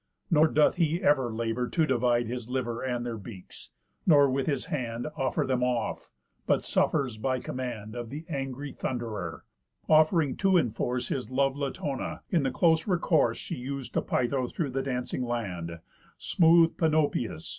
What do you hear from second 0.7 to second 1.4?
he ever